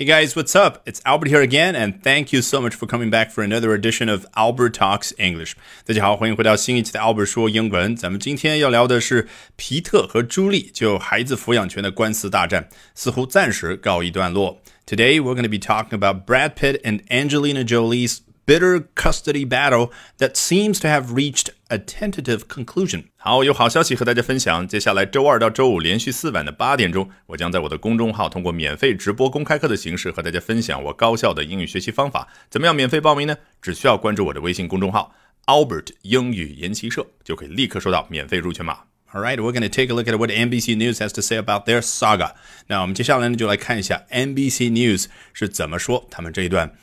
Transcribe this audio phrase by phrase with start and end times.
[0.00, 0.82] Hey guys, what's up?
[0.84, 4.10] It's Albert here again, and thank you so much for coming back for another edition
[4.10, 5.54] of Albert Talks English.
[5.86, 7.96] 大家好，欢迎回到新一期的 Albert 说英文。
[7.96, 14.60] 咱们今天要聊的是皮特和朱莉就孩子抚养权的官司大战，似乎暂时告一段落。
[14.86, 20.36] Today we're going to be talking about Brad Pitt and Angelina Jolie's bitter custody battle that
[20.36, 23.05] seems to have reached a tentative conclusion。
[23.15, 24.67] 好，有好消息和大家分享。
[24.67, 32.27] 接下来周二到周五连续四晚的八点钟，我将在我的公众号通过免费直播公开课的形式和大家分享我高效的英语学习方法。
[32.49, 33.37] 怎么样免费报名呢？
[33.61, 38.79] 只需要关注我的微信公众号 Albert 英语研习社，就可以立刻收到免费入群码。
[39.13, 41.65] All right, we're going to take a look at what NBC News has to say about
[41.65, 42.33] their saga.
[42.67, 46.75] 那我们接下来呢，就来看一下 NBC News 是怎么说他们这一段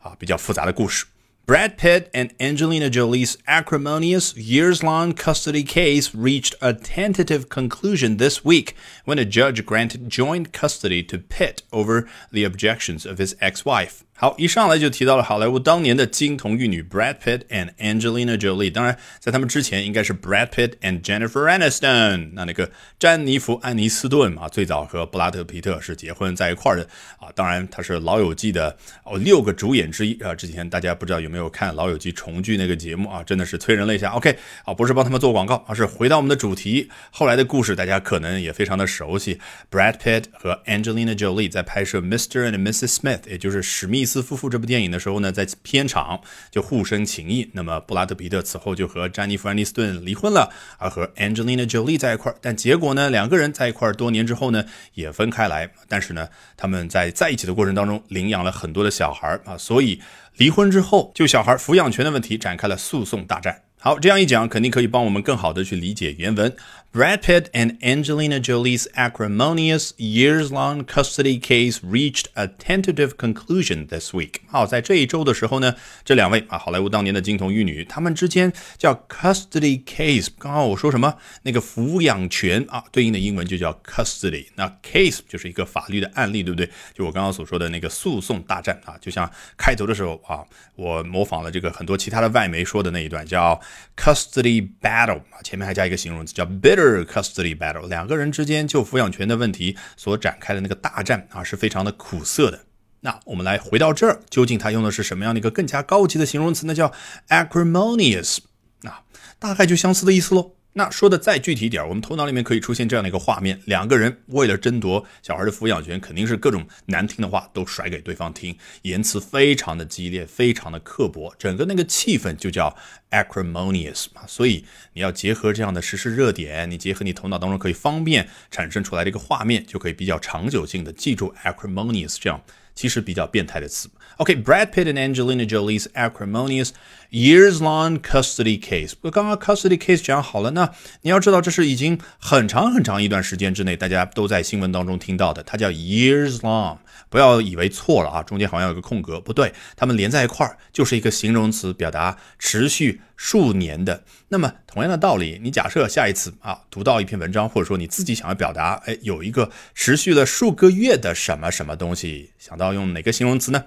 [0.00, 1.04] 啊比较复杂的故事。
[1.46, 8.74] Brad Pitt and Angelina Jolie's acrimonious years long custody case reached a tentative conclusion this week
[9.04, 14.04] when a judge granted joint custody to Pitt over the objections of his ex wife.
[14.16, 18.70] 好，一上来就提到了好莱坞当年的金童玉女 Brad Pitt and Angelina Jolie。
[18.70, 22.30] 当然，在他们之前应该是 Brad Pitt and Jennifer Aniston。
[22.32, 26.84] 那那个詹妮弗·安妮斯顿啊，最早和布拉德·皮特是结婚在一块儿的
[27.18, 27.26] 啊。
[27.34, 30.32] 当然，他是《老友记》的哦六个主演之一啊。
[30.32, 33.20] 之前大家不知道有没有看《老友记》重聚那个节目啊？
[33.24, 34.10] 真的是催人泪下。
[34.10, 36.88] OK，啊，不是帮他们做广告，而是回到我们的主题。
[37.10, 39.40] 后来的故事大家可能也非常的熟悉。
[39.72, 42.48] Brad Pitt 和 Angelina Jolie 在拍摄《Mr.
[42.48, 42.94] and Mrs.
[42.94, 44.03] Smith》，也就是史密。
[44.04, 47.48] 斯夫妇这部电影的时候呢，在片场就互生情谊。
[47.52, 52.36] 那么布拉德·皮特此后就和詹妮弗·安妮斯顿离婚了，而和 Angelina Jolie 在一块儿。
[52.40, 55.70] 但结果呢，两个人在一块儿多年之后呢，也分开来。
[55.88, 60.00] 但是呢，他们在在一起的过程当中领养了很多的小孩啊，所以
[60.36, 63.63] 离婚之后就小孩抚养权的问题展开了诉讼大战。
[63.84, 66.56] 好，这样一讲，肯定可以帮我们更好的去理解原文。
[66.90, 74.36] Brad Pitt and Angelina Jolie's acrimonious years-long custody case reached a tentative conclusion this week。
[74.46, 80.28] 好，在这一周的时候呢，这两位啊，好莱坞当年的金童玉女，他们之间叫 custody case。
[80.38, 81.16] 刚刚我说什么？
[81.42, 84.46] 那个抚养权啊，对应的英文就叫 custody。
[84.54, 86.70] 那 case 就是一个法律的案例，对不对？
[86.94, 90.40] 就我刚刚所说的那个诉讼大战啊，就像开头的时候啊，
[90.76, 93.60] 我模仿了这个很多其他的外媒说的那一段，叫
[93.96, 97.04] custody battle 啊，前面还加一个形容词叫 bitter。
[97.04, 102.64] custody battle，两个人之间就抚养权的问题所展开的那个大战啊，是非常的苦涩的。
[103.00, 106.74] 那我们来回到这儿，究竟他用的是什么样的一个更加高级的形容词呢？
[106.74, 106.92] 叫
[107.28, 108.38] acrimonious，
[108.82, 109.02] 啊，
[109.38, 110.52] 大概就相似的意思喽。
[110.76, 122.76] 那说的再具体点，我们头脑里面可以出现这样的一个画面：两个人为了争夺小孩的抚养权，肯定是各种难听的话都甩给对方听，言辞非常的激烈，非常的刻薄，整个那个气氛就叫
[123.12, 124.22] acrimonious 嘛。
[124.26, 124.64] 所以
[124.94, 132.42] 你要结合这样的时事热点，你结合你头脑当中可以方便产生出来的一个画面，就可以比较长久性的记住 acrimonious 这样。
[132.74, 133.88] 其实比较变态的词。
[134.18, 136.70] OK，Brad Pitt and Angelina Jolie's acrimonious
[137.10, 138.92] years-long custody case。
[139.00, 140.70] 我刚刚 custody case 讲好了呢，
[141.02, 146.78] 你要知道这是已经很长很长一段时间之内大家都在新闻当中听到的，它叫 years-long。
[147.10, 154.04] 不要以为错了啊，中间好像有个空格，不对，它们连在一块儿就是一个形容词，表达持续数年的。
[154.28, 163.64] 那么同样的道理，你假设下一次啊读到一篇文章，或者说你自己想要表达，哎，有一个持续了数个月的什么什么东西，想到用哪个形容词呢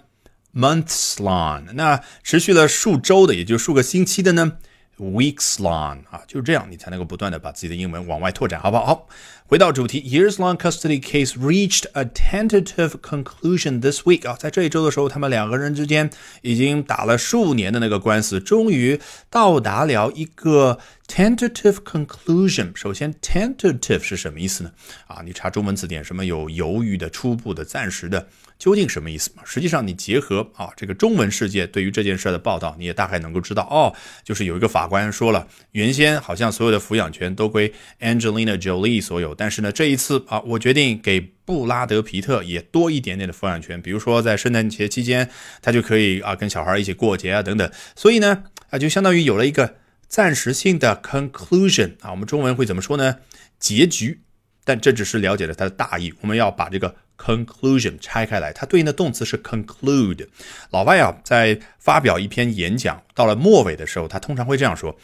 [0.53, 1.71] ？months long。
[1.73, 4.57] 那持续了数周的，也就数个星期的呢
[4.97, 8.85] ？Weeks long 啊，就是这样，你才能够不断的把自己的英文往外拓展，好不好？
[8.85, 9.07] 好，
[9.45, 16.09] 回到主题，Years long custody case reached a tentative conclusion this week 啊，在这一周的时候，他们两个人之间
[16.41, 18.99] 已经打了数年的那个官司，终于
[19.29, 22.75] 到达了一个 tentative conclusion。
[22.75, 24.71] 首先，tentative 是什么意思呢？
[25.07, 28.27] 啊，你查中文词典，什么有犹豫的、初步的、暂时的。
[28.59, 29.43] 究竟什么意思嘛？
[29.45, 45.29] 实际上，你结合啊这个中文世界对于这件事的报道，你也大概能够知道哦，就是有一个法官说了，原先好像所有的抚养权都归 Angelina Jolie 所有，但是呢，这一次啊，我决定给布拉德皮特也多一点点的抚养权，比如说在圣诞节期间，
[45.61, 49.75] 他就可以啊跟小孩一起过节啊等等，所以呢啊就相当于有了一个
[50.07, 53.17] 暂时性的 conclusion 啊，我们中文会怎么说呢？
[53.59, 54.21] 结局，
[54.63, 56.95] 但这只是了解了它的大意，我们要把这个。
[57.17, 60.27] conclusion 拆开来，它对应的动词是 conclude。
[60.69, 64.95] 老外啊，在发表一篇演讲到了末尾的时候，他通常会这样说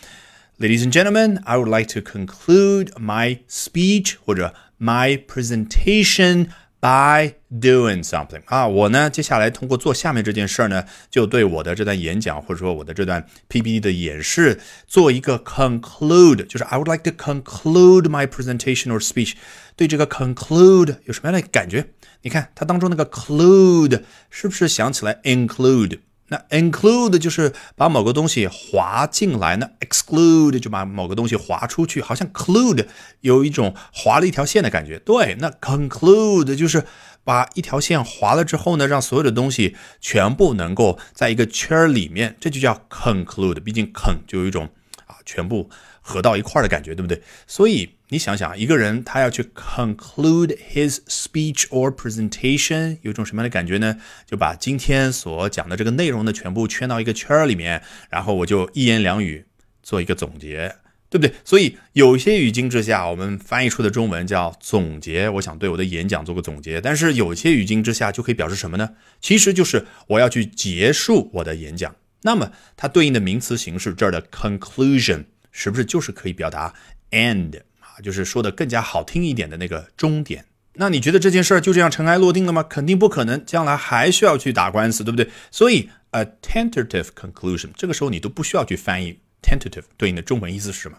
[0.59, 6.49] ：“Ladies and gentlemen, I would like to conclude my speech 或者 my presentation
[6.82, 19.00] by doing something 啊，我呢接下来通过做下面这件事儿呢，就对我的这段演讲或者说我的这段 PPT 的演示做一个 conclude，就是 I would like to conclude my presentation or
[19.00, 19.32] speech。
[19.74, 21.86] 对这个 conclude 有什么样的感觉？
[22.22, 25.98] 你看它当中那个 clude 是不是想起来 include？
[26.33, 32.87] 那 include 就是把某个东西划进来，呢 exclude 就把某个东西划出去，好像 clude
[33.21, 34.97] 有一种划了一条线的感觉。
[34.97, 36.85] 对，那 conclude 就是
[37.23, 43.59] 把一条线划了之后呢，让所有的东西全部能够在一个圈儿里面，这就叫 conclude。
[43.59, 44.69] 毕竟 con 就有一种
[45.07, 45.69] 啊全部
[46.01, 47.21] 合到一块儿的感觉，对不对？
[47.47, 47.89] 所以。
[48.09, 53.97] 你想想，一个人他要去 conclude his speech or presentation，有一种什么样的感觉呢？
[54.27, 59.47] 就把今天所讲的这个内容呢，全部圈到一个圈儿里面，然后我就一言两语
[59.81, 60.75] 做一个总结，
[61.09, 61.33] 对不对？
[61.43, 66.79] 所以有些语境之下，我们翻译出的中文叫总结，我想对我的演讲做个总结。
[66.79, 68.91] 但是有些语境之下就可以表示什么呢？
[69.19, 71.95] 其实就是我要去结束我的演讲。
[72.23, 76.73] 那么它对应的名词形式这儿的 conclusion 是不是就是可以表达
[77.11, 77.61] end？
[77.79, 80.45] 啊就是说的更加好听一点的那个终点。
[80.75, 82.63] 那你觉得这件事儿就这样尘埃落定了吗？
[82.63, 85.29] 肯定不可能，将来还需要去打官司，对不对？
[85.51, 90.97] 所以 a tentative conclusion，这个时候你都不需要去翻译 tentative 对应的中文意思是什么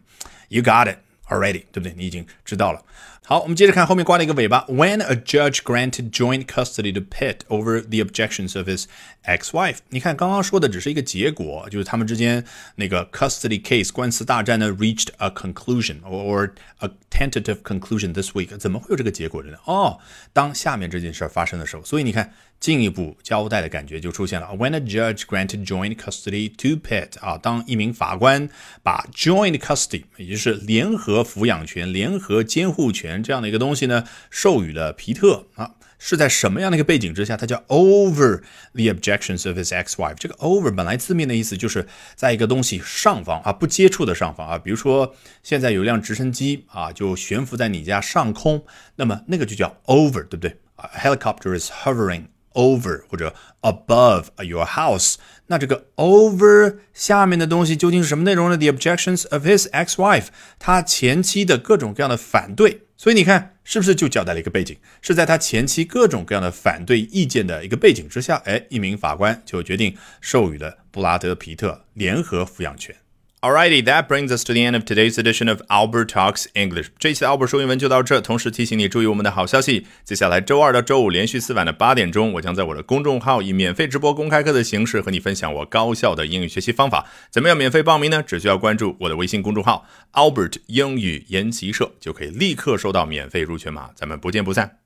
[0.49, 1.94] ？You got it already，对不对？
[1.96, 2.84] 你已经知道了。
[3.25, 4.66] 好，我们接着看后面挂了一个尾巴。
[4.68, 8.86] When a judge granted joint custody to Pitt over the objections of his
[9.24, 12.44] ex-wife，你看刚刚说的只是一个结果，就是他们之间
[12.78, 18.57] 那个 custody case 官司大战呢 reached a conclusion or a tentative conclusion this week。
[18.57, 19.57] 怎么会有这个结果的呢？
[19.66, 20.00] 哦，
[20.34, 22.34] 当下面这件事发生的时候，所以你看
[22.64, 24.46] 进一步交代的感觉就出现了。
[24.46, 28.49] When a judge granted joint custody to Pitt，啊，当一名法官
[28.82, 33.22] 把 joint custody，也就是联合抚养权、联合监护权。
[33.22, 37.37] 这样的一个东西呢，授予了皮特啊，是在什么样的一个背景之下？
[37.37, 38.40] 它叫 over
[38.72, 40.14] the objections of his ex-wife。
[40.14, 44.56] 这个 over 本来字面的意思就是在一个东西上方啊，不接触的上方啊。
[44.56, 48.64] 比如说现在有一辆直升机啊，就悬浮在你家上空，
[48.96, 55.17] 那么那个就叫 over，对不对啊？Helicopter is hovering over 或者 above your house。
[55.49, 60.29] 那这个 over 下面的东西究竟是什么内容呢？The objections of his ex-wife，
[60.59, 62.81] 他前妻的各种各样的反对。
[62.97, 64.79] 所以你看，是不是就交代了一个背景？
[65.03, 72.95] 是在他前期各种各样的反对意见的一个背景之下，哎，一名法官就决定授予了布拉德皮特联合抚养权。
[73.44, 76.87] Alrighty, that brings us to the end of today's edition of Albert Talks English。
[76.99, 79.87] 这期的 Albert 说英文就到这，同时提醒你注意我们的好消息。
[80.02, 87.05] 接下来周二到周五连续四晚的八点钟，我将在我的公众号以免费直播公开课的形式和你分享我高效的英语学习方法。
[87.31, 88.23] 怎么样免费报名呢？
[88.23, 93.90] 只需要关注我的微信公众号 Albert 英语研习社，就可以立刻收到免费入群码。
[93.94, 94.84] 咱们不见不散。